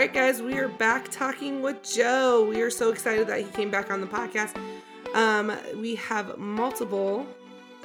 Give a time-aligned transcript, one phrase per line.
[0.00, 2.46] right, guys, we are back talking with Joe.
[2.48, 4.56] We are so excited that he came back on the podcast.
[5.14, 7.26] Um, we have multiple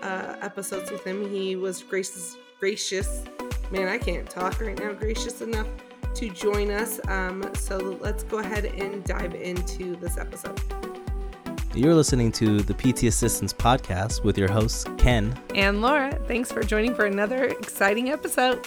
[0.01, 1.29] uh, episodes with him.
[1.29, 3.25] He was gracious, gracious.
[3.69, 4.93] Man, I can't talk right now.
[4.93, 5.67] Gracious enough
[6.13, 7.01] to join us.
[7.09, 10.57] Um, so let's go ahead and dive into this episode.
[11.73, 15.37] You're listening to the PT Assistance podcast with your hosts, Ken.
[15.53, 18.65] And Laura, thanks for joining for another exciting episode.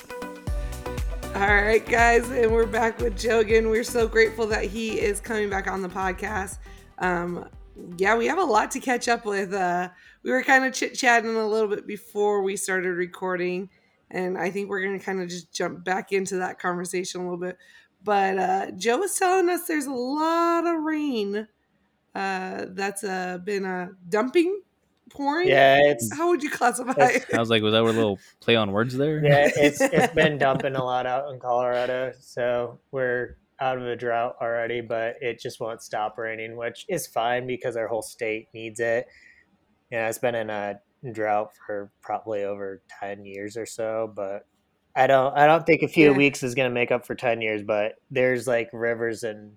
[1.34, 3.69] All right, guys, and we're back with Joe again.
[3.69, 6.59] We're so grateful that he is coming back on the podcast.
[6.98, 7.48] Um,
[7.96, 9.52] yeah, we have a lot to catch up with.
[9.52, 9.91] Uh,
[10.22, 13.69] we were kind of chit chatting a little bit before we started recording,
[14.10, 17.24] and I think we're going to kind of just jump back into that conversation a
[17.24, 17.58] little bit.
[18.02, 21.47] But uh, Joe was telling us there's a lot of rain
[22.14, 24.62] uh, that's uh, been uh, dumping,
[25.08, 25.48] pouring.
[25.48, 27.26] Yeah, it's How would you classify it?
[27.32, 29.24] I was like, was that a little play on words there?
[29.24, 33.96] yeah, it's it's been dumping a lot out in Colorado, so we're out of a
[33.96, 38.46] drought already, but it just won't stop raining, which is fine because our whole state
[38.55, 39.06] needs it.
[39.91, 40.80] Yeah, it's been in a
[41.12, 44.46] drought for probably over ten years or so, but
[44.94, 46.16] I don't I don't think a few Yeah.
[46.16, 49.52] weeks is gonna make up for ten years, but there's like rivers and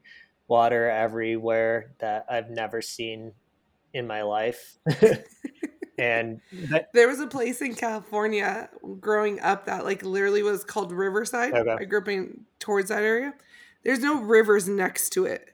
[0.48, 3.34] water everywhere that I've never seen
[3.94, 4.78] in my life.
[5.98, 10.92] and that, There was a place in California growing up that like literally was called
[10.92, 11.54] Riverside.
[11.54, 11.76] Okay.
[11.80, 13.34] I grew up in towards that area.
[13.84, 15.50] There's no rivers next to it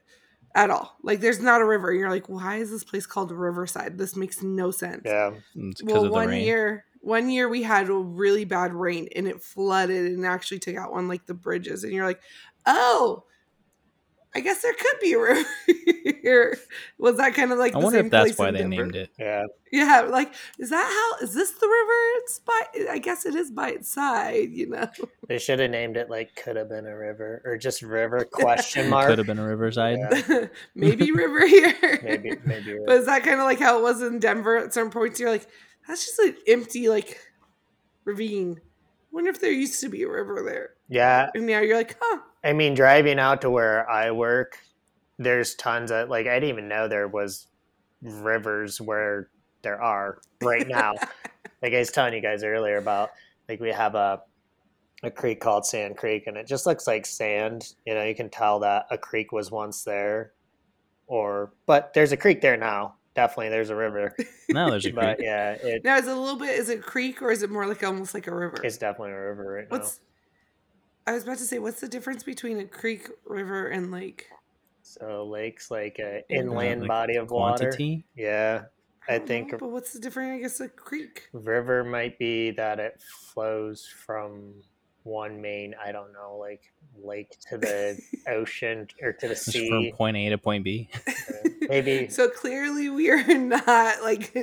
[0.54, 0.96] at all.
[1.02, 1.90] Like there's not a river.
[1.90, 3.98] And you're like, why is this place called Riverside?
[3.98, 5.02] This makes no sense.
[5.04, 5.32] yeah.
[5.54, 6.44] It's Well, of the one rain.
[6.44, 10.76] year, one year we had a really bad rain and it flooded and actually took
[10.76, 11.84] out one like the bridges.
[11.84, 12.20] And you're like,
[12.66, 13.24] oh,
[14.34, 15.48] I guess there could be a river
[16.28, 16.58] here.
[16.98, 18.76] Was that kind of like I the wonder same if that's why they Denver?
[18.84, 19.10] named it.
[19.18, 19.44] Yeah.
[19.70, 20.86] Yeah, like is that
[21.20, 22.22] how is this the river?
[22.22, 24.88] It's by I guess it is by its side, you know.
[25.28, 28.88] They should have named it like could have been a river or just river question
[28.88, 29.08] mark.
[29.08, 29.98] Could have been a riverside.
[29.98, 30.46] Yeah.
[30.74, 32.00] Maybe river here.
[32.02, 34.90] Maybe maybe But is that kind of like how it was in Denver at certain
[34.90, 35.20] points?
[35.20, 35.46] You're like,
[35.86, 37.18] that's just an empty like
[38.04, 38.60] ravine.
[39.12, 40.70] Wonder if there used to be a river there.
[40.88, 41.28] yeah.
[41.34, 42.20] And now you're like, huh.
[42.44, 44.58] I mean, driving out to where I work,
[45.18, 47.46] there's tons of like I didn't even know there was
[48.02, 49.28] rivers where
[49.62, 50.94] there are right now.
[51.62, 53.10] like I was telling you guys earlier about
[53.48, 54.22] like we have a
[55.04, 57.74] a creek called Sand Creek, and it just looks like sand.
[57.86, 60.32] You know, you can tell that a creek was once there,
[61.06, 62.94] or but there's a creek there now.
[63.14, 64.14] Definitely, there's a river.
[64.50, 65.16] Now there's a creek.
[65.20, 67.66] Yeah, it, Now is it a little bit is it creek or is it more
[67.66, 68.56] like almost like a river?
[68.64, 69.76] it's definitely a river right now.
[69.76, 70.00] What's
[71.06, 74.26] I was about to say, what's the difference between a creek, river, and lake?
[74.88, 77.72] So lakes like uh, a Yeah, inland like body of water.
[78.16, 78.64] Yeah.
[79.08, 80.36] I think- know, but what's the difference?
[80.36, 81.28] I guess a creek.
[81.32, 84.54] River might be that it flows from
[85.04, 86.72] one main, I don't know, like
[87.02, 90.90] lake to the ocean or to the Just from point A to point B.
[91.68, 94.36] Maybe So clearly, we are not like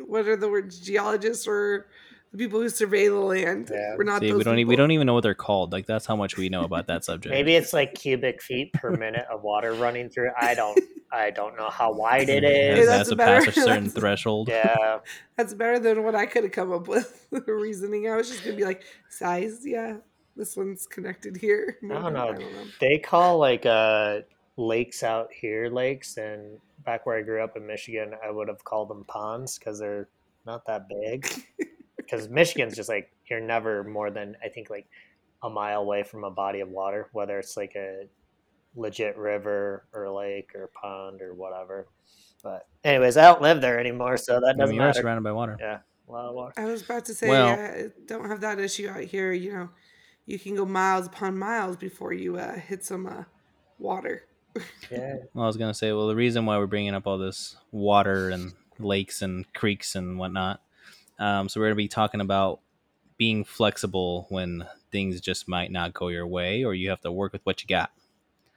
[0.00, 0.78] what are the words?
[0.80, 1.86] Geologists or
[2.32, 3.70] the people who survey the land.
[3.72, 3.96] Yeah.
[3.96, 4.20] We're not.
[4.20, 5.72] See, those we don't e- we don't even know what they're called.
[5.72, 7.32] Like that's how much we know about that subject.
[7.32, 10.30] maybe it's like cubic feet per minute of water running through.
[10.40, 10.78] I don't
[11.12, 13.44] I don't know how wide it It Yeah, has, that's has to better.
[13.46, 14.48] pass a certain That's- threshold.
[14.48, 14.98] Yeah.
[15.36, 17.26] That's better than what I could have come up with.
[17.30, 18.08] The reasoning.
[18.10, 19.60] I was just gonna be like size.
[19.64, 19.96] Yeah,
[20.36, 21.78] this one's connected here.
[21.84, 22.46] I don't I don't know.
[22.80, 24.20] They call like uh
[24.56, 28.62] lakes out here lakes and back where I grew up in Michigan, I would have
[28.64, 30.08] called them ponds because they're
[30.46, 31.26] not that big.
[32.10, 34.86] Because Michigan's just like you're never more than I think like
[35.42, 38.06] a mile away from a body of water, whether it's like a
[38.76, 41.86] legit river or lake or pond or whatever.
[42.42, 45.00] But anyways, I don't live there anymore, so that I mean, doesn't we are matter.
[45.00, 45.56] surrounded by water.
[45.60, 45.78] Yeah,
[46.08, 46.54] a lot of water.
[46.56, 49.32] I was about to say, Well- yeah, don't have that issue out here.
[49.32, 49.68] You know,
[50.26, 53.24] you can go miles upon miles before you uh, hit some uh,
[53.78, 54.24] water.
[54.90, 57.56] Yeah, Well, I was gonna say, well, the reason why we're bringing up all this
[57.70, 60.60] water and lakes and creeks and whatnot,
[61.20, 62.60] um, so we're gonna be talking about
[63.18, 67.32] being flexible when things just might not go your way, or you have to work
[67.32, 67.92] with what you got.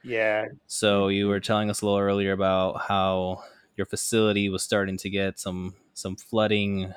[0.04, 3.44] yeah, So you were telling us a little earlier about how
[3.76, 6.94] your facility was starting to get some some flooding.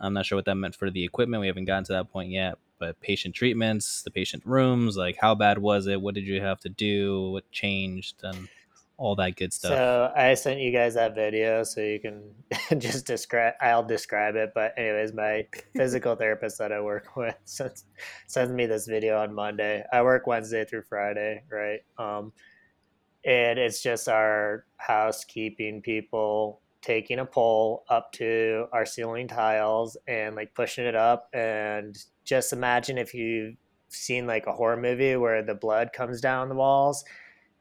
[0.00, 1.40] I'm not sure what that meant for the equipment.
[1.40, 2.58] We haven't gotten to that point yet.
[2.78, 6.00] But patient treatments, the patient rooms, like how bad was it?
[6.02, 7.30] What did you have to do?
[7.32, 8.16] What changed?
[8.24, 8.48] And
[8.96, 9.72] all that good stuff.
[9.72, 12.22] So I sent you guys that video so you can
[12.78, 13.54] just describe.
[13.60, 14.52] I'll describe it.
[14.54, 15.46] But anyways, my
[15.76, 17.84] physical therapist that I work with sends
[18.26, 19.84] sends me this video on Monday.
[19.92, 21.80] I work Wednesday through Friday, right?
[21.98, 22.32] Um,
[23.24, 30.36] and it's just our housekeeping people taking a pole up to our ceiling tiles and
[30.36, 33.56] like pushing it up and just imagine if you've
[33.88, 37.02] seen like a horror movie where the blood comes down the walls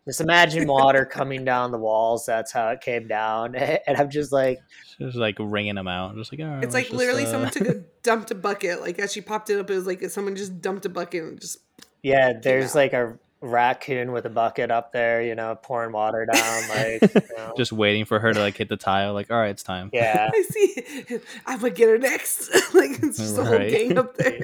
[0.06, 2.26] just imagine water coming down the walls.
[2.26, 3.56] That's how it came down,
[3.88, 4.60] and I'm just like,
[5.00, 6.16] just like wringing them out.
[6.16, 7.74] Just like, all right, It's let's like just, literally uh, someone took a
[8.04, 8.82] dumped a bucket.
[8.82, 11.40] Like as she popped it up, it was like someone just dumped a bucket and
[11.42, 11.58] just
[12.02, 16.70] yeah, there's like a raccoon with a bucket up there, you know, pouring water down,
[16.70, 17.54] like, you know.
[17.58, 19.14] just waiting for her to like hit the tile.
[19.14, 19.90] Like, all right, it's time.
[19.94, 20.30] yeah.
[20.34, 21.20] I see.
[21.46, 22.50] I'm gonna get her next.
[22.74, 23.70] like it's just a whole Right.
[23.72, 24.40] gang up there.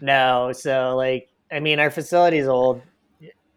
[0.00, 2.82] no, so like I mean our facility's old.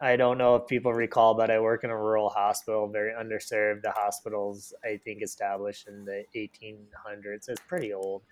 [0.03, 3.83] I don't know if people recall, but I work in a rural hospital, very underserved.
[3.83, 7.47] The hospital's I think established in the 1800s.
[7.47, 8.23] It's pretty old.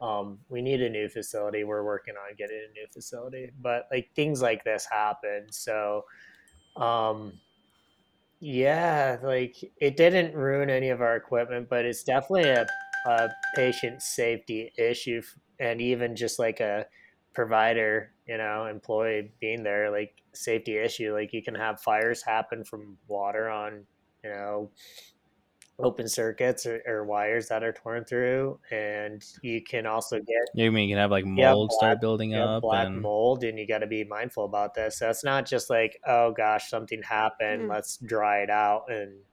[0.00, 1.62] Um, we need a new facility.
[1.62, 5.46] We're working on getting a new facility, but like things like this happen.
[5.52, 6.04] So,
[6.76, 7.34] um,
[8.40, 12.66] yeah, like it didn't ruin any of our equipment, but it's definitely a,
[13.06, 15.22] a patient safety issue,
[15.60, 16.86] and even just like a
[17.40, 21.14] provider, you know, employee being there, like safety issue.
[21.14, 23.86] Like you can have fires happen from water on,
[24.22, 24.72] you know,
[25.78, 30.70] open circuits or, or wires that are torn through, and you can also get You
[30.72, 33.44] mean you can have like Yeah, mold start black- building yeah, up black and mold,
[33.44, 34.98] and you got to be mindful about this.
[34.98, 37.68] So it's not just like, oh gosh, something happened, Mm.
[37.68, 39.24] let's dry it out, and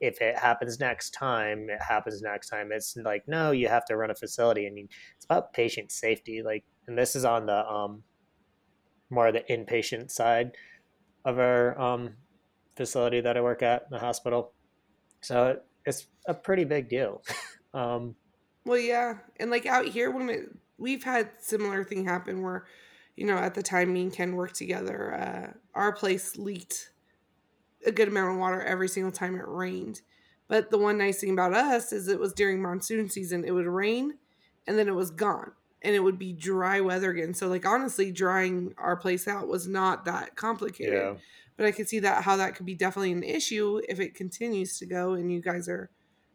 [0.00, 2.72] if it happens next time, it happens next time.
[2.72, 6.42] It's like, no, you have to run a facility, and you, it's about patient safety.
[6.42, 8.02] Like, and this is on the um,
[9.10, 10.52] more the inpatient side
[11.24, 12.14] of our um,
[12.76, 14.52] facility that I work at, in the hospital.
[15.20, 17.22] So it's a pretty big deal.
[17.74, 18.14] um,
[18.64, 22.66] Well, yeah, and like out here, when it, we've had similar thing happen where,
[23.16, 26.90] you know, at the time me and Ken worked together, uh, our place leaked
[27.84, 30.02] a good amount of water every single time it rained.
[30.48, 33.44] But the one nice thing about us is it was during monsoon season.
[33.44, 34.18] It would rain,
[34.66, 37.34] and then it was gone, and it would be dry weather again.
[37.34, 41.14] So, like honestly, drying our place out was not that complicated yeah.
[41.56, 44.78] but I could see that how that could be definitely an issue if it continues
[44.78, 45.90] to go and you guys are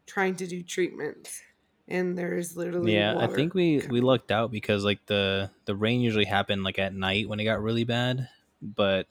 [0.06, 1.42] trying to do treatments
[1.88, 4.02] and there's literally yeah, I think we we coming.
[4.02, 7.60] lucked out because like the the rain usually happened like at night when it got
[7.62, 8.28] really bad,
[8.62, 9.06] but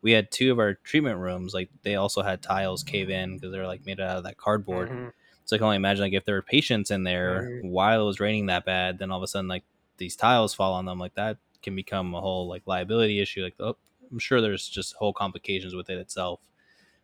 [0.00, 3.52] we had two of our treatment rooms like they also had tiles cave in because
[3.52, 4.88] they're like made out of that cardboard.
[4.90, 5.12] Mhm.
[5.44, 7.70] So I can only imagine like if there were patients in there Mhm.
[7.70, 9.64] while it was raining that bad, then all of a sudden like
[9.96, 13.42] these tiles fall on them, like that can become a whole like liability issue.
[13.42, 13.76] Like oh,
[14.10, 16.40] I'm sure there's just whole complications with it itself.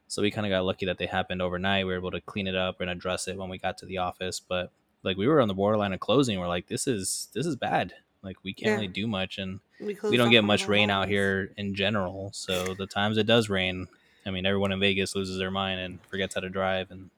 [0.09, 1.87] So we kind of got lucky that they happened overnight.
[1.87, 3.99] We were able to clean it up and address it when we got to the
[3.99, 4.41] office.
[4.41, 4.73] But
[5.03, 6.39] like we were on the borderline of closing.
[6.39, 7.95] We're like, this is this is bad.
[8.23, 8.75] Like we can't Yeah.
[8.75, 11.45] really do much, and we, we don't get much rain out here.
[11.45, 12.31] here in general.
[12.35, 13.87] So the times it does rain,
[14.27, 17.09] I mean, everyone in Vegas loses their mind and forgets how to drive and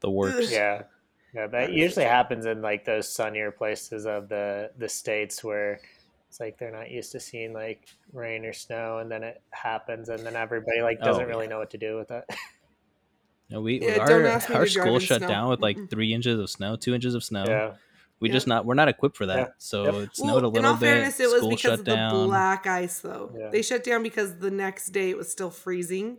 [0.00, 0.50] the works.
[0.52, 0.82] Yeah,
[1.36, 1.46] yeah.
[1.46, 5.80] That That is usually happens in like those sunnier places of the the states where
[6.28, 10.08] it's like they're not used to seeing like rain or snow, and then it happens,
[10.08, 11.50] and then everybody like oh, doesn't Oh, really yeah.
[11.50, 12.24] know what to do with it.
[13.48, 15.28] No, we Yeah, our, don't ask me our school shut snow.
[15.28, 15.88] down with like Mm-mm.
[15.88, 17.44] three inches of snow, two inches of snow.
[17.46, 17.74] Yeah,
[18.18, 19.38] We just not we're not equipped for that.
[19.38, 19.46] Yeah.
[19.58, 19.94] So Yep.
[19.94, 20.86] it snowed a little in little all bit.
[20.86, 22.26] fairness, it was school because of the down.
[22.26, 23.30] black ice, though.
[23.38, 23.50] Yeah.
[23.50, 26.18] They shut down because the next day it was still freezing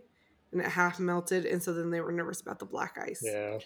[0.52, 3.20] and it half melted, and so then they were nervous about the black ice.
[3.22, 3.58] yeah,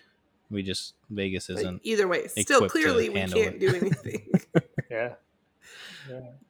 [0.52, 1.80] We just Vegas isn't.
[1.82, 3.60] either way, still clearly we can't it.
[3.60, 4.40] do anything.
[4.90, 5.14] yeah.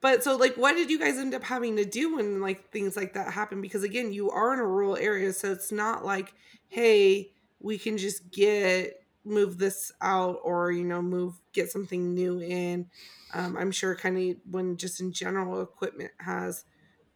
[0.01, 2.97] But so like what did you guys end up having to do when like things
[2.97, 3.63] like that happen?
[3.63, 6.35] Because again, you are in a rural area, so it's not like,
[6.69, 12.41] hey, we can just get move this out or you know move get something new
[12.41, 12.89] in.
[13.35, 16.65] Um, I'm sure kind of when just in general equipment has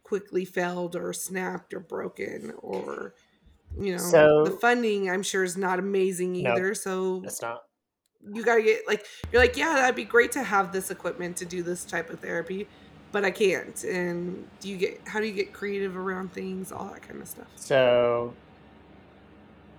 [0.03, 3.13] quickly failed or snapped or broken or
[3.79, 6.73] you know So- the funding I'm sure is not amazing either.
[6.75, 7.63] So It's not.
[8.33, 11.45] you gotta get like you're like yeah that'd be great to have this equipment to
[11.45, 12.67] do this type of therapy
[13.13, 16.85] but i can't and do you get how do you get creative around things all
[16.91, 18.33] that kind of stuff So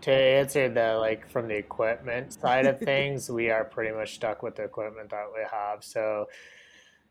[0.03, 4.43] to answer the like from the equipment side of things, we are pretty much stuck
[4.45, 5.83] with the equipment that we have.
[5.85, 6.29] So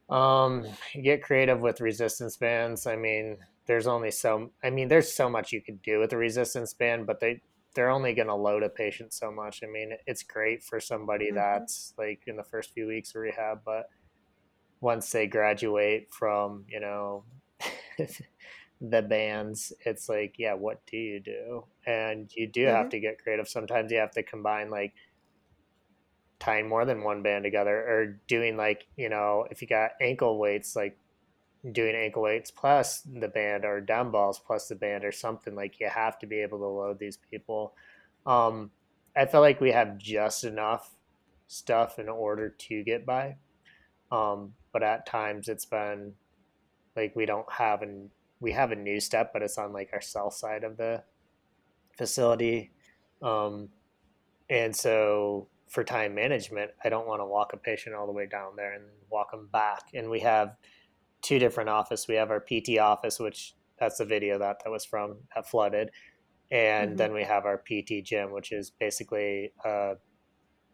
[0.10, 0.66] um
[0.96, 2.88] you get creative with resistance bands.
[2.88, 6.18] I mean, there's only so I mean, there's so much you could do with a
[6.18, 7.42] resistance band, but they
[7.76, 9.64] they're only going to load a patient so much.
[9.64, 11.32] I mean, it's great for somebody Mhm.
[11.32, 13.90] that's like in the first few weeks of rehab, but
[14.82, 17.26] once they graduate from, you know,
[18.82, 21.68] the bands, it's like, yeah, what do you do?
[21.86, 22.92] And you do have Mhm.
[22.92, 23.48] to get creative.
[23.50, 24.96] Sometimes you have to combine like
[26.40, 30.38] tying more than one band together or doing like, you know, if you got ankle
[30.38, 31.00] weights, like
[31.72, 35.90] doing ankle weights plus the band or dumbbells plus the band or something like you
[35.90, 37.74] have to be able to load these people.
[38.26, 38.72] Um,
[39.16, 40.96] I feel like we have just enough
[41.48, 43.38] stuff in order to get by.
[44.12, 46.14] Um, but at times it's been
[46.96, 48.10] like we don't have an
[48.40, 51.04] we have a new step, but it's on like our south side of the
[51.98, 52.72] facility.
[53.22, 53.70] Um,
[54.50, 58.28] and so for time management, I don't want to walk a patient all the way
[58.28, 59.82] down there and walk them back.
[59.94, 60.56] And we have
[61.28, 62.08] two different offices.
[62.08, 65.92] We have our PT office, which that's the video that that was from that flooded,
[66.52, 66.98] and Mhm.
[66.98, 69.96] then we have our PT gym, which is basically a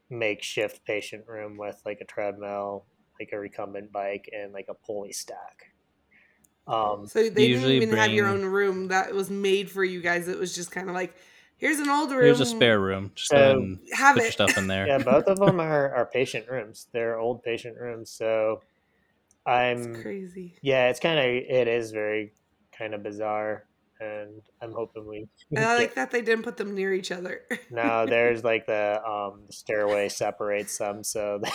[0.09, 2.85] makeshift patient room with like a treadmill,
[3.19, 5.73] like a recumbent bike, and like a pulley stack.
[6.67, 10.01] Um, So they didn't usually even have your own room that was made for you
[10.01, 10.27] guys.
[10.27, 11.15] It was just kind of like,
[11.57, 12.21] here's an old room.
[12.21, 13.11] Here's a spare room.
[13.15, 14.87] Just So, go Have put your stuff in there.
[14.87, 16.87] yeah, both of them are, are patient rooms.
[16.93, 18.11] They're old patient rooms.
[18.11, 18.61] So
[19.45, 20.55] I'm It's crazy.
[20.61, 22.33] yeah, it's kind of it is very
[22.77, 23.65] kind of bizarre,
[23.99, 25.27] and I'm hoping we.
[25.55, 27.41] And I like that they didn't put them near each other.
[27.69, 31.49] No, there's like the um the stairway separates them, so they,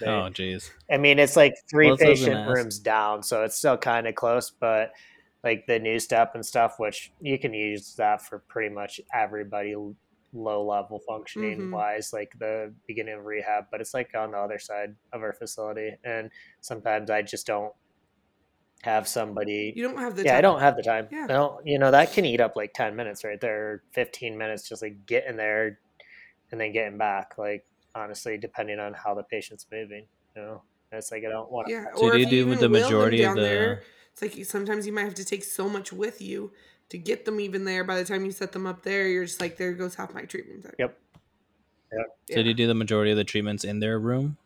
[0.00, 0.70] they- Oh, jeez.
[0.90, 3.56] I mean it's like three Well, that's what I was patient rooms down, so it's
[3.56, 4.92] still kind of close, but
[5.42, 9.72] like the new step and stuff, which you can use that for pretty much everybody
[9.72, 9.96] l-
[10.32, 11.72] low level functioning Mhm.
[11.72, 15.32] wise, like the beginning of rehab, but it's like on the other side of our
[15.32, 17.74] facility, and sometimes I just don't
[18.82, 21.06] have somebody You don't have the yeah, I don't have the time.
[21.12, 21.24] Yeah.
[21.24, 24.68] I don't, you know, that can eat up like 10 minutes right there, 15 minutes
[24.68, 25.78] just like getting there
[26.50, 27.38] and then getting back.
[27.38, 31.68] Like, honestly, depending on how the patient's moving, you know, it's like I don't want
[31.68, 31.74] to.
[31.74, 31.84] Yeah.
[31.94, 34.84] So or do you do with the majority of the- there, it's like you, sometimes
[34.86, 36.52] you might have to take so much with you
[36.92, 37.84] to get them even there.
[37.84, 40.22] By the time you set them up there, you're just like, there goes half my
[40.26, 40.74] treatment time.
[40.78, 40.98] Yep.
[42.30, 44.36] So do you do the majority of the treatments in their room,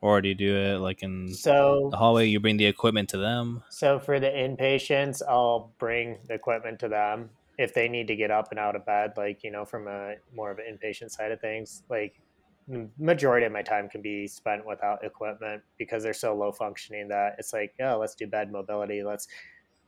[0.00, 2.26] or do you do it like in So, the hallway?
[2.26, 3.62] You bring the equipment to them.
[3.70, 8.30] so for the inpatients, I'll bring the equipment to them if they need to get
[8.32, 11.30] up and out of bed, like, you know, from a more of an inpatient side
[11.30, 11.82] of things.
[11.88, 12.20] Like,
[12.68, 17.08] the majority of my time can be spent without equipment because they're so low functioning
[17.08, 19.02] that it's like, oh, let's do bed mobility.
[19.02, 19.26] Let's,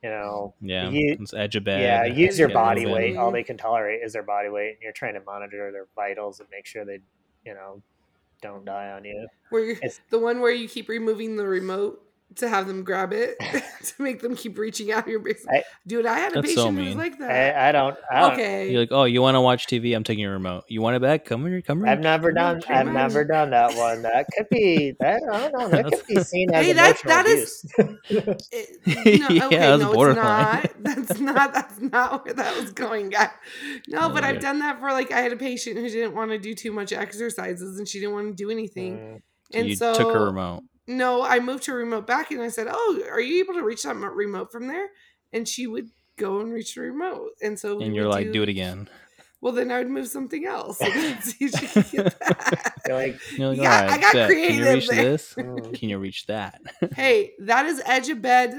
[0.03, 1.81] you know, Yeah, You- it's edge of bed.
[1.83, 3.17] yeah, use your Yeah, body weight.
[3.17, 6.41] All they can tolerate is their body weight, and you're trying to monitor their vitals
[6.41, 6.99] and make sure they,
[7.45, 7.83] you know,
[8.41, 9.29] don't die on you.
[9.51, 12.05] Where you It's- the one where you keep removing the remote
[12.37, 13.37] to have them grab it
[13.85, 15.59] to make them keep reaching out your basement.
[15.59, 17.57] I- Dude, I had a patient so who was like that.
[17.57, 17.97] I, I don't.
[18.11, 18.71] I don't okay.
[18.71, 19.97] You're like, oh, you want to watch TV?
[19.97, 20.65] I'm taking your remote.
[20.69, 21.25] You want it back?
[21.25, 21.89] Come here, come here.
[21.89, 22.63] I've never come done.
[22.69, 24.03] I've here." never done that one.
[24.03, 24.95] That could be.
[25.01, 25.69] That I don't know.
[25.69, 28.49] That could be seen as Hey, that- emotional that is- abuse.
[28.53, 30.65] It- no, Yeah, okay, that's no, borderline.
[30.65, 31.07] it's not.
[31.09, 31.53] That's not.
[31.55, 33.31] That's not where that was going, guy.
[33.89, 36.39] No, but I've done that for like I had a patient who didn't want to
[36.39, 39.23] do too much exercises and she didn't want to do anything, Mm,
[39.53, 40.63] So and you so took her remote.
[40.87, 43.85] No, I moved her remote back and I said, "Oh, are you able to reach
[43.85, 44.89] that remote from there?"
[45.33, 48.49] And she would go and reach the remote, and so And you're like, do it
[48.49, 48.89] again.
[49.41, 52.75] Well, then I would move something else and see if she could get that.
[52.87, 54.31] You're like, You're like, Yeah, all I right, got bet.
[54.31, 55.05] Can you reach there.
[55.05, 55.35] this?
[55.39, 55.75] Mm.
[55.75, 56.61] Can you reach that?
[56.95, 58.55] hey, that is edge of bed,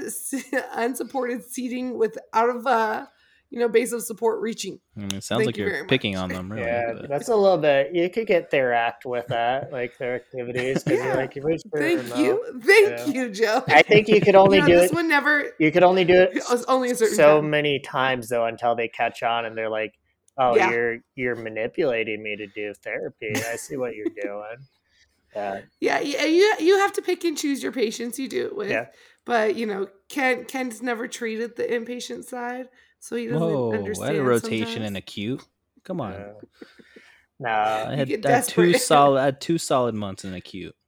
[0.74, 3.06] unsupported seating with out of uh,
[3.54, 4.80] you know, base of support reaching.
[4.98, 6.24] I mean, it sounds Thank like you you're picking much.
[6.24, 6.66] on them, really.
[6.66, 7.94] yeah, but- that's a little bit.
[7.94, 11.14] You could get their act with that, like their activities, Yeah.
[11.14, 13.06] like, you reach for Thank you, thank Yeah.
[13.06, 13.64] you, Joe.
[13.68, 14.96] I think you could only You know, do this it.
[14.96, 15.52] one never.
[15.60, 17.50] You could only do it It only a certain so time.
[17.52, 19.94] many times though until they catch on and they're like,
[20.36, 20.72] "Oh, Yeah.
[20.72, 23.34] you're you're manipulating me to do therapy.
[23.36, 24.58] I see what you're doing."
[25.36, 28.56] Yeah, Yeah, yeah, you you have to pick and choose your patients you do it
[28.56, 28.72] with.
[28.72, 28.88] Yeah.
[29.26, 32.68] But you know, Ken Ken's never treated the inpatient side,
[33.04, 34.88] so he doesn't Whoa, I had a rotation sometimes.
[34.88, 35.44] and acute.
[35.84, 36.14] Come on.
[36.14, 36.34] uh,
[37.40, 40.34] no, I You had, get I had two solid I had two solid months in
[40.34, 40.74] acute.
[40.74, 40.83] Too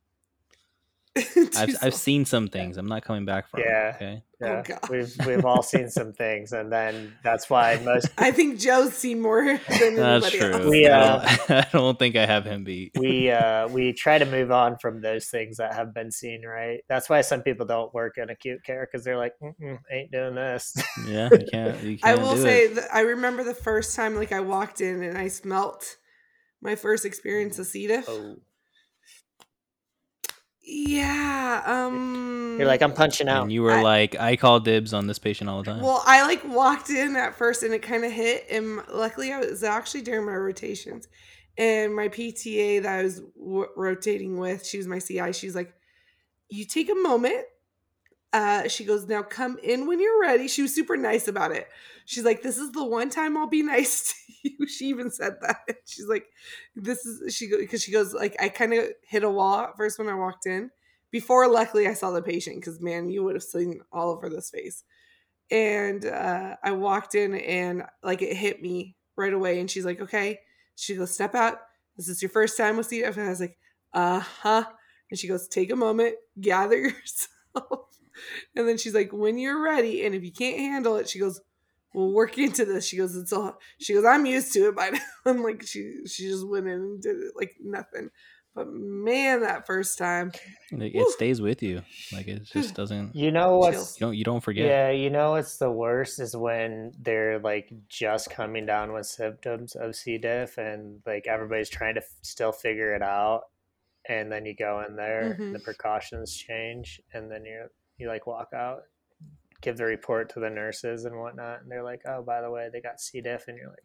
[1.56, 2.78] I've I've seen some things.
[2.78, 3.62] I'm not coming back from.
[3.62, 3.90] Yeah.
[3.92, 4.24] it, Okay.
[4.44, 4.90] Oh, yeah, gosh.
[4.90, 9.22] we've we've all seen some things, and then that's why most I think Joe's seen
[9.22, 9.46] more
[9.80, 10.52] than That's true.
[10.52, 10.66] else.
[10.70, 12.92] We, I, uh, don't, I don't think I have him beat.
[12.98, 16.46] we uh we try to move on from those things that have been seen.
[16.46, 20.12] Right, that's why some people don't work in acute care because they're like, Mm-mm, "Ain't
[20.12, 20.76] doing this."
[21.08, 21.82] Yeah, you can't.
[21.82, 22.76] You I can't will do say it.
[22.76, 25.96] that I remember the first time like I walked in and I smelt
[26.62, 27.88] my first experience of C.
[27.88, 28.10] diff.
[28.10, 28.36] oh,
[30.66, 31.62] Yeah.
[31.66, 35.08] Um you're like, "I'm punching out." And you were I- like, I call dibs on
[35.08, 35.82] this patient all the time.
[35.82, 39.40] Well, I like walked in at first and it kind of hit, and luckily I
[39.40, 41.08] was actually during my rotations,
[41.58, 45.34] and my PTA that I was w- rotating with, she was my CI.
[45.34, 45.74] She's like,
[46.50, 47.46] "You take a moment."
[48.36, 51.68] Uh, she goes, "Now come in when you're ready." She was super nice about it.
[52.06, 55.36] She's like, "This is the one time I'll be nice to you." She even said
[55.42, 55.60] that.
[55.86, 56.26] She's like,
[56.76, 60.00] "This is she because she goes like I kind of hit a wall at first
[60.00, 60.72] when I walked in."
[61.12, 64.50] Before, luckily, I saw the patient because man, you would have seen all over this
[64.50, 64.84] face
[65.52, 69.60] and uh, I walked in and like it hit me right away.
[69.60, 70.40] And she's like, "Okay."
[70.76, 71.60] She goes, "Step out.
[71.98, 73.02] This is your first time with C.
[73.02, 73.58] diff." And I was like,
[73.94, 74.66] "Uh huh."
[75.12, 77.85] And she goes, "Take a moment, gather yourself."
[78.56, 81.40] And then she's like, when you're ready, and if you can't handle it, she goes,
[81.94, 82.86] we'll work into this.
[82.88, 83.58] She goes, it's all.
[83.80, 85.00] She goes, I'm used to it by now.
[85.26, 88.10] I'm like, she she just went in and did it like nothing.
[88.54, 90.32] But man, that first time,
[90.72, 91.02] Like, Woo.
[91.02, 91.82] it stays with you.
[92.14, 93.14] Like it just doesn't.
[93.14, 93.76] You know Chills.
[93.76, 94.16] what's You don't.
[94.16, 94.66] You don't forget.
[94.66, 99.76] Yeah, you know what's the worst is when they're like just coming down with symptoms
[99.76, 100.18] of C.
[100.18, 103.42] diff and like everybody's trying to f- still figure it out,
[104.08, 105.52] and then you go in there, Mhm.
[105.52, 107.68] the precautions change, and then you
[107.98, 108.84] you like walk out,
[109.62, 112.70] give the report to the nurses and whatnot, and they're like, "Oh, by the way,
[112.72, 113.22] they got C.
[113.22, 113.84] diff," and you're like,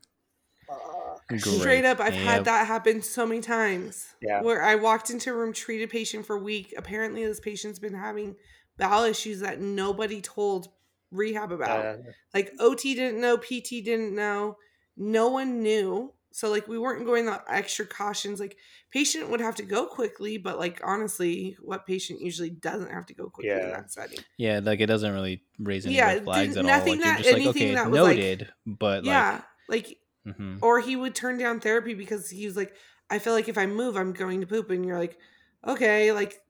[0.67, 1.41] "Fuck." Great.
[1.43, 2.23] straight up, I've Yep.
[2.23, 4.15] had that happen so many times.
[4.21, 4.43] Yeah.
[4.43, 6.75] Where I walked into a room, treated a patient for a week.
[6.77, 8.37] Apparently, this patient's been having
[8.77, 10.69] bowel issues that nobody told
[11.13, 11.85] rehab about.
[11.85, 11.97] Uh,
[12.35, 14.57] like OT didn't know, PT didn't know,
[14.97, 16.13] no one knew.
[16.33, 18.39] So like we weren't going the extra cautions.
[18.41, 18.57] Like
[18.93, 23.15] patient would have to go quickly, but like honestly, what patient usually doesn't have to
[23.15, 23.67] go quickly in Yeah.
[23.71, 24.19] that setting?
[24.37, 26.79] Yeah, like it doesn't really raise any Yeah, red flags didn't- at all.
[26.79, 29.99] nothing Like you're that- just like, anything okay, that was, like- noted, but yeah, like
[30.27, 30.59] like, mhm.
[30.63, 32.75] or he would turn down therapy because he was like,
[33.09, 35.19] I feel like if I move, I'm going to poop, and you're like,
[35.67, 36.41] okay, like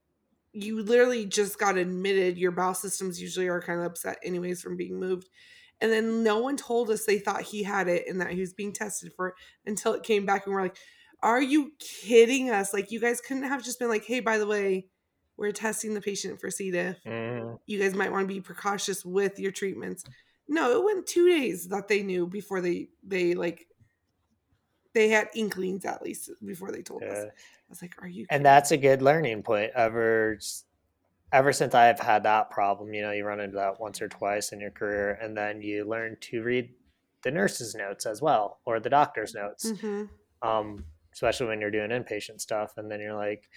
[0.53, 2.37] you literally just got admitted.
[2.37, 5.29] Your bowel systems usually are kind of upset anyways from being moved.
[5.81, 8.53] And then no one told us they thought he had it and that he was
[8.53, 9.35] being tested for it
[9.67, 10.77] until it came back and we're like,
[11.23, 12.73] Are you kidding us?
[12.75, 14.87] Like you guys couldn't have just been like, Hey, by the way,
[15.37, 16.71] we're testing the patient for C.
[16.71, 16.99] diff.
[17.05, 17.59] mhm.
[17.67, 20.05] You guys might want to be precautious with your treatments.
[20.49, 23.67] No, it went two days that they knew before they they like
[24.93, 27.25] they had inklings at least before they told us.
[27.27, 27.31] I
[27.69, 30.39] was like, Are you and that's a good learning point ever
[31.33, 34.53] ever since i've had that problem you know you run into that once or twice
[34.53, 36.71] in your career and then you learn to read
[37.23, 39.71] the nurse's notes as well or the doctor's notes.
[39.73, 40.09] Mhm.
[40.43, 43.49] um, especially when you're doing inpatient stuff and then you're like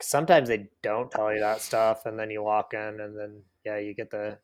[0.00, 3.78] sometimes they don't tell you that stuff and then you walk in and then yeah
[3.78, 4.38] you get the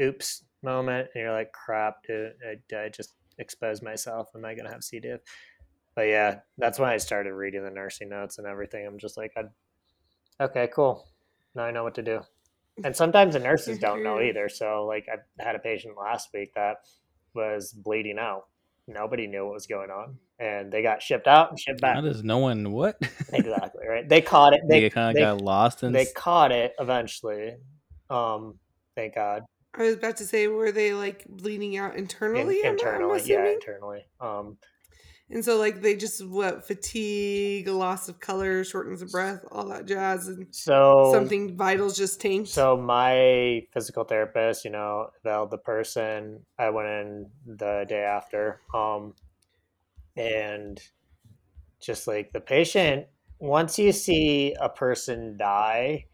[0.00, 4.28] oops moment and you're like crap dude i, I just expose myself?
[4.34, 5.20] Am i going to have c diff
[5.94, 8.86] but yeah that's when i started reading the nursing notes and everything.
[8.86, 11.06] I'm just like I, okay cool
[11.54, 12.20] now i know what to do.
[12.84, 14.30] And sometimes the nurses don't know Mhm.
[14.30, 14.48] either.
[14.48, 16.76] So like i had a patient last week that
[17.34, 18.44] was bleeding out.
[18.88, 20.18] Nobody knew what was going on.
[20.38, 21.94] And they got shipped out and shipped back.
[21.96, 22.96] How does no one what?
[23.32, 24.08] exactly right?
[24.08, 24.60] They caught it.
[24.68, 25.92] They, they, kind of got lost in.
[25.92, 27.56] they s- caught it eventually.
[28.10, 28.58] Um
[28.96, 29.42] thank god.
[29.74, 32.56] I was about to say, were they like bleeding out internally?
[32.64, 34.06] I'm- I'm internally yeah internally.
[34.20, 34.56] Um
[35.32, 39.86] And so, like, they just what fatigue, loss of color, shortness of breath, all that
[39.86, 42.48] jazz, and so something vitals just tanked.
[42.48, 48.60] so my physical therapist you know the the person i went in the day after
[48.74, 49.14] um
[50.16, 50.80] and
[51.80, 53.06] just like the patient
[53.38, 56.04] once you see a person die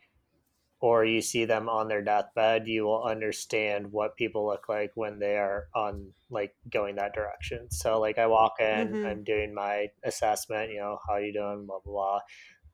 [0.81, 5.19] or you see them on their deathbed you will understand what people look like when
[5.19, 7.71] they are on like going that direction.
[7.71, 9.07] So like i walk in Mhm.
[9.07, 11.67] i'm doing my assessment you know how you doing?
[11.67, 12.21] blah blah blah.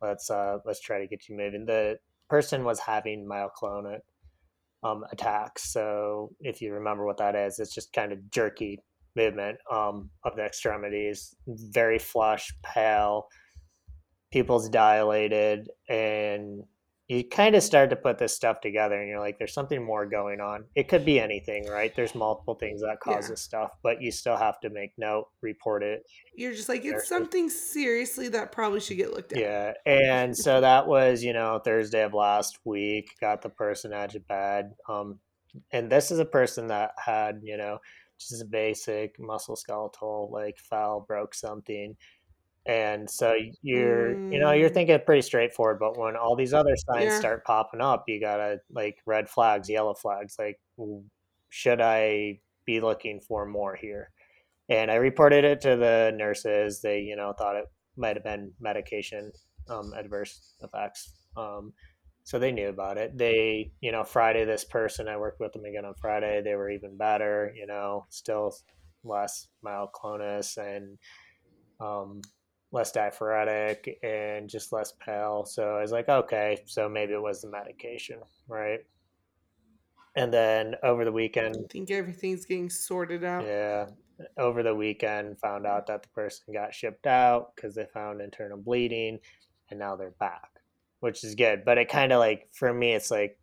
[0.03, 1.67] Let's uh let's try to get you moving.
[1.67, 4.01] The person was having myoclonic
[4.83, 5.73] um attacks.
[5.73, 8.81] So if you remember what that is it's just kind of jerky
[9.17, 11.35] movement um of the extremities.
[11.47, 13.29] Very flush pale
[14.31, 16.65] pupils dilated and
[17.09, 20.07] you kind of start to put this stuff together and you're like there's something more
[20.07, 23.31] going on it could be anything right there's multiple things that cause Yeah.
[23.33, 26.93] this stuff but you still have to make note report it You're just like, it's
[26.93, 27.09] Nurses.
[27.09, 29.39] something seriously that probably should get looked at.
[29.39, 34.15] yeah and so that was you know thursday of last week got the person out
[34.15, 35.19] of bed um
[35.73, 37.79] and this is a person that had you know
[38.19, 41.95] just a basic muscle skeletal like fell broke something
[42.67, 44.71] and so you're you know you're Mm.
[44.71, 47.17] thinking pretty straightforward but when all these other signs Yeah.
[47.17, 50.61] start popping up you gotta like red flags yellow flags like
[51.49, 54.11] should i be looking for more here
[54.69, 58.53] and i reported it to the nurses they you know thought it might have been
[58.61, 59.33] medication
[59.69, 61.73] um, adverse effects um,
[62.25, 65.65] so they knew about it they you know friday this person i worked with them
[65.65, 68.55] again on friday they were even better you know still
[69.05, 70.99] less myoclonus and
[71.81, 72.21] um,
[72.75, 77.41] less diaphoretic and just less pale so i was like okay so maybe it was
[77.41, 78.81] the medication right
[80.17, 83.45] and then over the weekend I think everything's getting sorted out.
[83.45, 83.87] yeah.
[84.39, 88.57] Over the weekend, found out that the person got shipped out because they found internal
[88.57, 89.19] bleeding,
[89.71, 90.51] and now they're back,
[91.01, 91.65] which is good.
[91.65, 93.37] But it kind of like for me, it's like,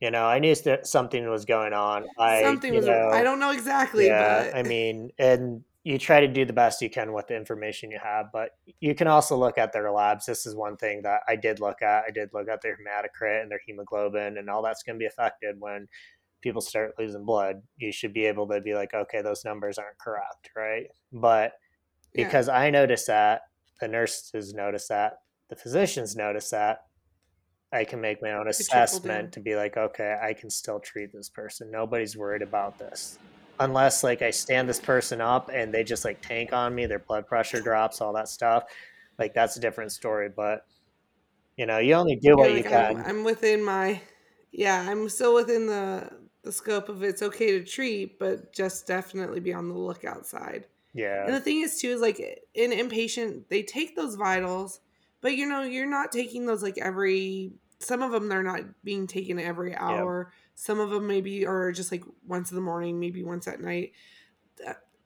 [0.00, 2.06] you know, I knew something was going on.
[2.16, 2.86] I something was.
[2.86, 4.44] know, I don't know exactly, yeah.
[4.44, 7.90] but I mean, and you try to do the best you can with the information
[7.90, 10.24] you have, but you can also look at their labs.
[10.24, 12.04] This is one thing that I did look at.
[12.06, 15.06] I did look at their hematocrit and their hemoglobin, and all that's going to be
[15.06, 15.88] affected when
[16.42, 17.56] people start losing blood.
[17.76, 20.86] You should be able to be like, okay, those numbers aren't correct, right?
[21.12, 21.54] But
[22.14, 22.58] because yeah.
[22.58, 23.40] I notice that,
[23.80, 26.82] the nurses notice that, the physicians notice that,
[27.72, 31.28] I can make my own assessment to be like, okay, I can still treat this
[31.28, 31.70] person.
[31.70, 33.18] Nobody's worried about this.
[33.60, 36.98] Unless like I stand this person up and they just like tank on me, their
[36.98, 38.64] blood pressure drops, all that stuff.
[39.18, 40.28] Like that's a different story.
[40.34, 40.64] But
[41.56, 42.96] you know, you only do what like, you can.
[42.96, 44.00] I'm, I'm within my
[44.50, 46.10] yeah, I'm still within the
[46.42, 50.64] the scope of it's okay to treat, but just definitely be on the lookout side.
[50.94, 51.24] Yeah.
[51.24, 52.18] And the thing is too is like
[52.54, 54.80] in inpatient, they take those vitals
[55.20, 57.52] but you know, you're not taking those like every.
[57.80, 60.32] Some of them they're not being taken every hour.
[60.54, 63.92] Some of them maybe are just like once in the morning, maybe once at night.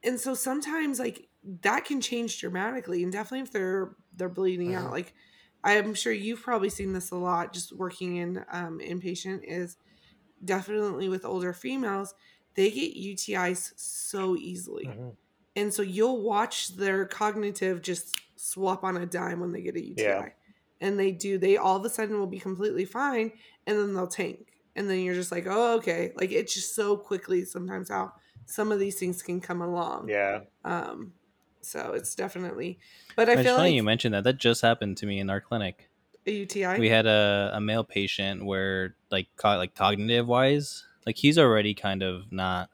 [0.03, 1.29] And so sometimes like
[1.61, 4.87] that can change dramatically, and definitely if they're they're bleeding uh-huh.
[4.87, 5.13] out, like
[5.63, 9.77] I'm sure you've probably seen this a lot just working in um, inpatient is
[10.43, 12.13] definitely with older females,
[12.53, 14.85] they get UTIs so easily.
[14.85, 15.09] Mm-hmm.
[15.55, 19.83] And so you'll watch their cognitive just swap on a dime when they get a
[19.83, 20.03] UTI.
[20.03, 20.25] Yeah.
[20.85, 23.31] And they do, they all of a sudden will be completely fine
[23.65, 24.53] and then they'll tank.
[24.75, 26.11] And then you're just like, oh, okay.
[26.15, 28.13] Like it's just so quickly sometimes how
[28.45, 30.09] some of these things can come along.
[30.09, 30.41] Yeah.
[30.63, 31.13] Um,
[31.61, 32.77] so it's definitely,
[33.15, 34.25] but I it's feel funny like you mentioned that.
[34.25, 35.89] That just happened to me in our clinic.
[36.27, 36.79] A UTI.
[36.79, 41.73] We had a, a male patient where, like, co- like cognitive wise, like he's already
[41.73, 42.69] kind of not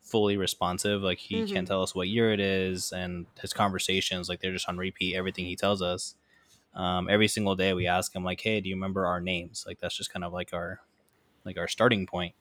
[0.00, 1.02] fully responsive.
[1.02, 1.54] Like he mm-hmm.
[1.54, 5.14] can't tell us what year it is, and his conversations like they're just on repeat.
[5.14, 6.16] Everything he tells us.
[6.74, 9.80] Um, every single day we ask him like, "Hey, do you remember our names?" Like
[9.80, 10.80] that's just kind of like our
[11.44, 12.34] like our starting point.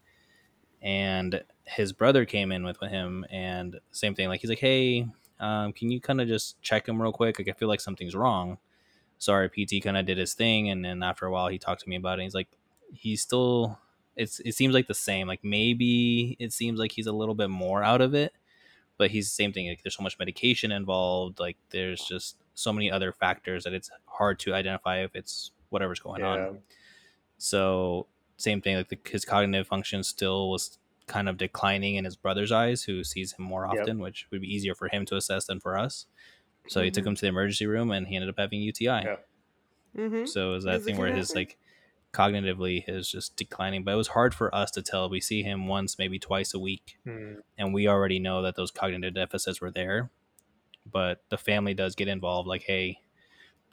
[0.81, 4.27] And his brother came in with him, and same thing.
[4.29, 5.07] Like he's like, "Hey,
[5.39, 7.39] um, can you kind of just check him real quick?
[7.39, 8.57] Like I feel like something's wrong."
[9.19, 11.81] So our PT kind of did his thing, and then after a while, he talked
[11.83, 12.23] to me about it.
[12.23, 12.49] he's like,
[12.93, 13.79] he's still
[14.15, 15.27] it's it seems like the same.
[15.27, 18.33] Like maybe it seems like he's a little bit more out of it,
[18.97, 19.67] but he's the same thing.
[19.67, 21.39] Like there's so much medication involved.
[21.39, 25.99] Like there's just so many other factors that it's hard to identify if it's whatever's
[25.99, 26.27] going yeah.
[26.27, 26.59] on.
[27.37, 28.77] So same thing.
[28.77, 33.03] Like the, his cognitive function still was kind of declining in his brother's eyes, who
[33.03, 34.03] sees him more often, yep.
[34.03, 36.05] which would be easier for him to assess than for us.
[36.67, 36.85] So mm-hmm.
[36.85, 37.09] he took mm-hmm.
[37.09, 38.85] him to the emergency room, and he ended up having UTI.
[38.85, 39.15] Yeah.
[39.97, 40.25] Mm-hmm.
[40.25, 41.57] So it was that thing where his like
[42.13, 43.83] cognitively is just declining.
[43.83, 45.09] But it was hard for us to tell.
[45.09, 47.37] We see him once, maybe twice a week, mm.
[47.57, 50.09] and we already know that those cognitive deficits were there.
[50.89, 52.99] But the family does get involved, like, hey,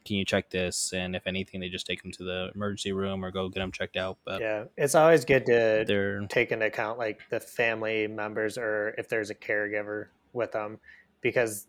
[0.05, 0.92] can you check this?
[0.92, 3.73] And if anything, they just take them to the emergency room or go get them
[3.73, 4.18] checked out.
[4.25, 8.94] But yeah, it's always good to they're, take into account like the family members or
[8.96, 10.79] if there's a caregiver with them,
[11.20, 11.66] because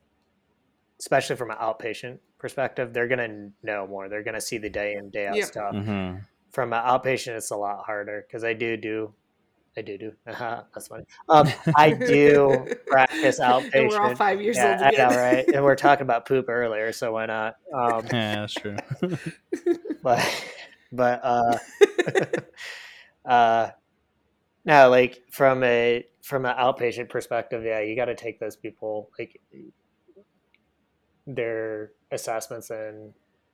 [1.00, 4.08] especially from an outpatient perspective, they're gonna know more.
[4.08, 5.46] They're gonna see the day in day out yeah.
[5.46, 5.74] stuff.
[5.74, 6.20] Mm-hmm
[6.52, 9.14] from an outpatient, it's a lot harder because I do do,
[9.78, 10.14] I do do.
[10.26, 11.06] that's funny.
[11.30, 13.72] Um, I do practice outpatient.
[13.74, 14.94] And we're all five years yeah, old.
[14.94, 15.10] Again.
[15.10, 15.48] Know, right?
[15.48, 17.56] And we're talking about poop earlier, so why not?
[17.74, 18.76] Um, yeah, that's true.
[20.04, 20.46] but,
[20.92, 21.58] but, uh,
[23.26, 23.70] uh,
[24.66, 29.10] no, like from a from an outpatient perspective, yeah, you got to take those people
[29.18, 29.42] like
[31.26, 33.14] their assessments and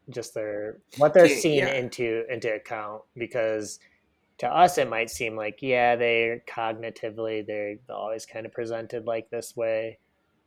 [0.10, 1.74] just their what they're seeing yeah.
[1.74, 3.80] into into account because
[4.40, 9.30] to us it might seem like yeah they're cognitively they're always kind of presented like
[9.30, 10.00] this way.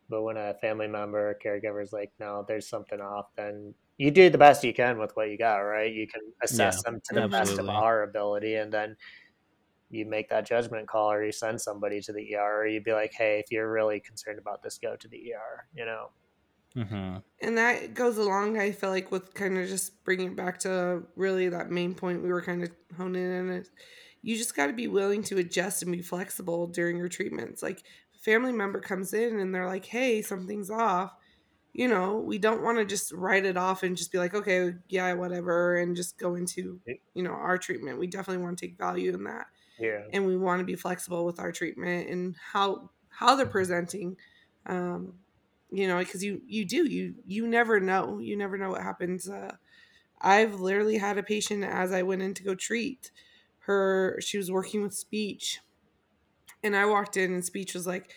[0.09, 4.11] But when a family member or caregiver is like no there's something off then you
[4.11, 5.93] do the best you can with what you got right?
[5.93, 7.49] You can assess yeah, them to the absolutely.
[7.49, 8.97] best of our ability and then
[9.91, 12.93] you make that judgment call or you send somebody to the er or you'd be
[12.93, 16.11] like hey if you're really concerned about this go to the er you know
[16.77, 17.17] Mm-hmm.
[17.43, 21.03] And that goes along, I feel like, with kind of just bringing it back to
[21.17, 23.51] really that main point we were kind of honing in.
[23.51, 23.69] It.
[24.23, 27.63] You just got to be willing to adjust and be flexible during your treatments.
[27.63, 27.83] Like,
[28.21, 31.13] family member comes in and they're like, hey, something's off.
[31.73, 34.75] You know, we don't want to just write it off and just be like, okay,
[34.89, 36.81] yeah, whatever, and just go into,
[37.15, 37.99] you know, our treatment.
[37.99, 39.47] We definitely want to take value in that.
[39.79, 40.03] Yeah.
[40.13, 44.17] And we want to be flexible with our treatment and how how they're presenting.
[44.67, 45.15] Um,
[45.71, 49.29] you know because you you do you you never know you never know what happens
[49.29, 49.55] uh,
[50.21, 53.11] i've literally had a patient as i went in to go treat
[53.61, 55.61] her she was working with speech
[56.63, 58.13] and i walked in and speech was like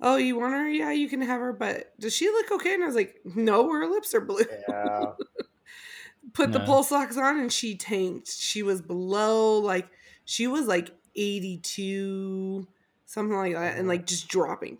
[0.00, 0.68] oh you want her?
[0.68, 2.74] Yeah you can have her but does she look okay?
[2.74, 4.44] And i was like no her lips are blue.
[4.68, 5.06] Yeah.
[6.32, 6.58] put no.
[6.58, 8.28] the pulse ox on and she tanked.
[8.28, 9.88] She was below like
[10.24, 12.66] she was like 82
[13.06, 14.78] something like that and like just dropping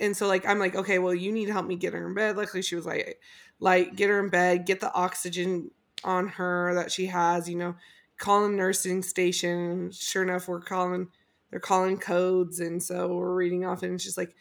[0.00, 2.14] and so like I'm like, okay, well, you need to help me get her in
[2.14, 2.36] bed.
[2.36, 3.20] Luckily, she was like,
[3.60, 5.70] like get her in bed, get the oxygen
[6.04, 7.48] on her that she has.
[7.48, 7.76] You know,
[8.18, 9.90] calling nursing station.
[9.92, 11.08] Sure enough, we're calling.
[11.50, 14.36] They're calling codes, and so we're reading off, and it's just like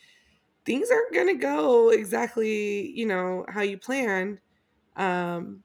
[0.65, 4.41] things aren't gonna go exactly, you know, how you planned.
[4.97, 5.63] Um,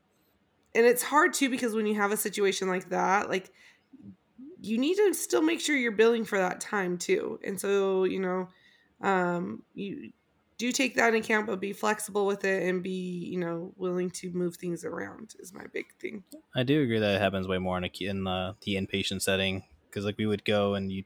[0.75, 3.53] and it's hard too because when you have a situation like that, like
[4.61, 7.39] you need to still make sure you're billing for that time too.
[7.45, 8.49] And so, you know,
[9.03, 10.13] um, you
[10.59, 14.11] do take that into account, but be flexible with it and be, you know, willing
[14.11, 16.23] to move things around is my big thing.
[16.55, 19.65] I do agree that it happens way more in, a, in the, the inpatient setting
[19.87, 21.05] because like we would go and you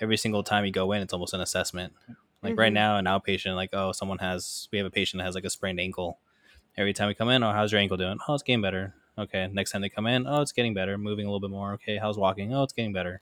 [0.00, 1.92] every single time you go in, it's almost an assessment.
[2.42, 2.60] Like mm-hmm.
[2.60, 5.44] right now, an outpatient, like oh, someone has we have a patient that has like
[5.44, 6.18] a sprained ankle.
[6.76, 8.18] Every time we come in, oh, how's your ankle doing?
[8.28, 8.94] Oh, it's getting better.
[9.18, 11.72] Okay, next time they come in, oh, it's getting better, moving a little bit more.
[11.74, 12.54] Okay, how's walking?
[12.54, 13.20] Oh, it's getting better.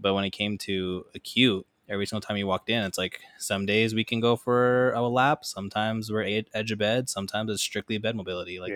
[0.00, 3.66] But when it came to acute, every single time you walked in, it's like some
[3.66, 5.44] days we can go for a lap.
[5.44, 7.08] Sometimes we're edge of bed.
[7.08, 8.60] Sometimes it's strictly bed mobility.
[8.60, 8.72] Like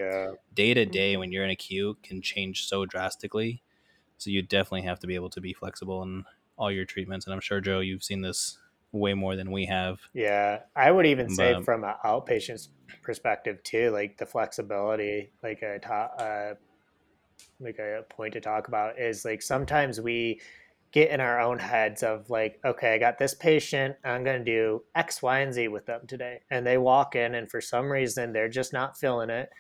[0.55, 3.63] day to day, when you're in acute, can change so drastically.
[4.19, 6.25] So you definitely have to be able to be flexible in
[6.57, 7.27] all your treatments.
[7.27, 8.59] And I'm sure Joe, you've seen this
[8.93, 10.01] way more than we have.
[10.13, 12.69] Yeah, I would even but, say from an outpatient
[13.03, 16.55] perspective too, like the flexibility, like a ta- uh,
[17.61, 20.41] like a point to talk about is like sometimes we
[20.95, 24.45] get in our own heads of like, okay, I got this patient, I'm going to
[24.45, 27.91] do X, Y, and Z with them today, and they walk in, and for some
[27.91, 29.51] reason they're just not feeling it.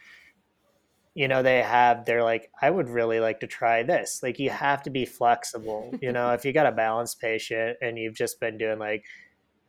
[1.14, 4.20] You know, they have, they're like, I would really like to try this.
[4.22, 5.92] Like, you have to be flexible.
[6.00, 9.04] you know, if you got a balanced patient and you've just been doing like,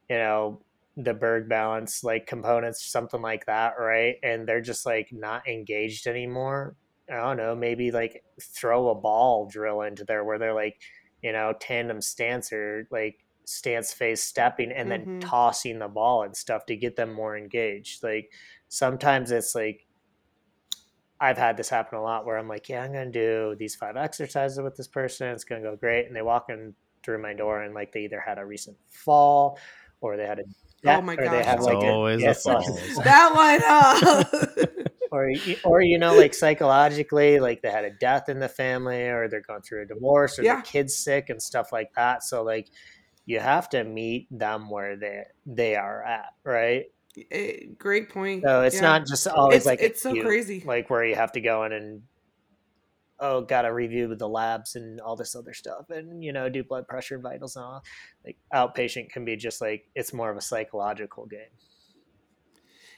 [0.08, 0.62] you know,
[0.98, 4.16] the Berg balance like components, something like that, right?
[4.24, 6.76] And they're just like not engaged anymore.
[7.10, 10.80] I don't know, maybe like throw a ball drill into there where they're like,
[11.26, 15.20] you know, tandem stance or like stance phase stepping and then mm-hmm.
[15.22, 18.04] tossing the ball and stuff to get them more engaged.
[18.04, 18.32] Like
[18.68, 19.88] sometimes it's like
[21.20, 23.74] I've had this happen a lot where I'm like, yeah, I'm going to do these
[23.74, 25.30] five exercises with this person.
[25.30, 26.06] It's going to go great.
[26.06, 29.58] And they walk in through my door and like they either had a recent fall
[30.02, 30.44] or they had a
[30.86, 34.80] oh my god, they have like always a, a that one up.
[35.16, 35.32] or
[35.64, 39.42] or you know like psychologically like they had a death in the family or they're
[39.42, 40.58] going through a divorce or yeah.
[40.58, 42.24] the kid's sick and stuff like that.
[42.24, 42.70] So like
[43.26, 46.86] you have to meet them where they they are at right?
[47.16, 48.44] It, eh, great point.
[48.44, 48.82] So it's yeah.
[48.82, 50.64] not just always it's, like it's so crazy.
[50.66, 52.02] like where you have to go in and
[53.20, 56.88] oh gotta review the labs and all this other stuff and you know do blood
[56.88, 57.84] pressure vitals and all.
[58.26, 61.56] Like outpatient can be just like it's more of a psychological game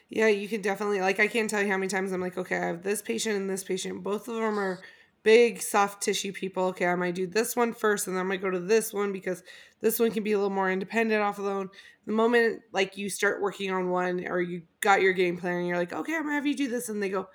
[0.10, 2.58] yeah you can definitely like i can't tell you how many times i'm like okay
[2.58, 4.04] i have this patient and this patient.
[4.04, 4.80] Both of them are
[5.24, 6.66] big soft tissue people.
[6.66, 9.12] Okay i might do this one first and then i might go to this one
[9.12, 9.44] because
[9.82, 11.70] this one can be a little more independent off alone
[12.06, 15.68] the moment like you start working on one or you got your game plan and
[15.68, 17.28] you're like okay i'm gonna have you do this and they go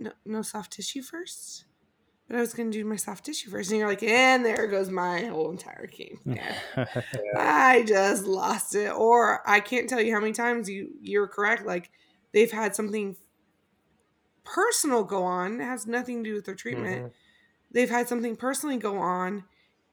[0.00, 1.64] no no soft tissue first
[2.32, 3.70] but I was going to do my soft tissue first.
[3.70, 6.18] And you're like, and there goes my whole entire game.
[7.36, 8.90] I just lost it.
[8.90, 11.66] Or I can't tell you how many times you, you're correct.
[11.66, 11.90] Like
[12.32, 13.16] they've had something
[14.44, 15.60] personal go on.
[15.60, 16.98] It has nothing to do with their treatment.
[17.00, 17.14] Mm-hmm.
[17.70, 19.44] They've had something personally go on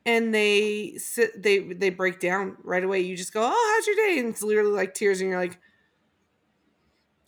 [0.06, 3.02] and they sit, they, they break down right away.
[3.02, 4.18] You just go, oh, how's your day?
[4.18, 5.60] And it's literally like tears and you're like,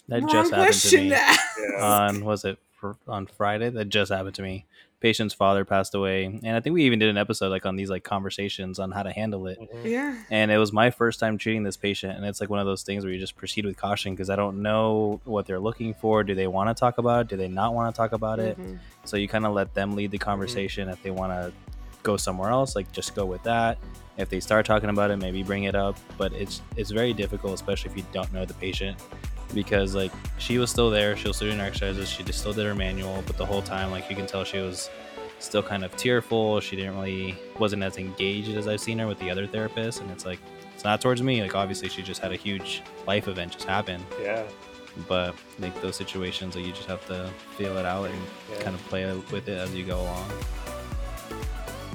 [0.08, 2.60] that just happened to me on, was it
[3.08, 3.70] on Friday?
[3.70, 4.66] That just happened to me
[5.02, 7.90] patient's father passed away and i think we even did an episode like on these
[7.90, 9.88] like conversations on how to handle it mm-hmm.
[9.88, 12.68] yeah and it was my first time treating this patient and it's like one of
[12.68, 15.94] those things where you just proceed with caution because i don't know what they're looking
[15.96, 18.38] for do they want to talk about it do they not want to talk about
[18.38, 18.74] mm-hmm.
[18.76, 20.24] it so you kind of let them lead the mm-hmm.
[20.24, 20.94] conversation mm-hmm.
[20.94, 21.52] if they want to
[22.04, 23.80] go somewhere else like just go with that
[24.18, 27.54] if they start talking about it maybe bring it up but it's it's very difficult
[27.54, 28.98] especially if you don't know the patient
[29.54, 32.54] because like she was still there she was still doing her exercises she just still
[32.54, 34.90] did her manual but the whole time like you can tell she was
[35.40, 39.20] still kind of tearful she didn't really wasn't as engaged as i've seen her with
[39.20, 40.40] the other therapists and it's like
[40.74, 44.04] it's not towards me like obviously she just had a huge life event just happen
[44.22, 44.44] yeah.
[45.08, 48.20] But like those situations that you just have to feel it out and
[48.52, 48.62] yeah.
[48.62, 50.32] kind of play with it as you go along.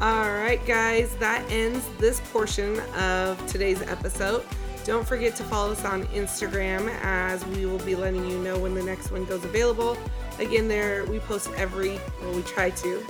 [0.01, 4.45] All right guys that ends this portion of today's episode
[4.87, 8.73] don't forget to follow us on Instagram as we will be letting you know when
[8.73, 9.99] the next one goes available.
[10.39, 13.05] Again, there we post every, well, we try to.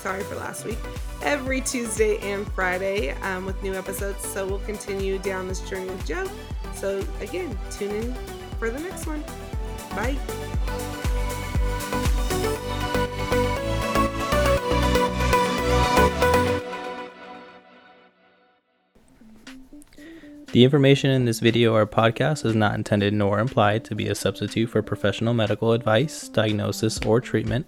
[0.00, 0.78] Sorry for last week.
[1.22, 4.26] Every Tuesday and Friday um, with new episodes.
[4.26, 6.28] So we'll continue down this journey with Joe.
[6.74, 8.14] So again, tune in
[8.58, 9.22] for the next one.
[9.90, 11.01] Bye.
[20.52, 24.14] The information in this video or podcast is not intended nor implied to be a
[24.14, 27.66] substitute for professional medical advice, diagnosis, or treatment.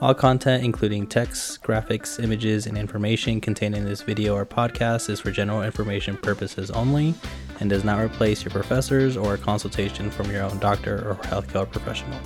[0.00, 5.18] All content, including text, graphics, images, and information contained in this video or podcast, is
[5.18, 7.14] for general information purposes only
[7.58, 11.68] and does not replace your professors or a consultation from your own doctor or healthcare
[11.68, 12.20] professional.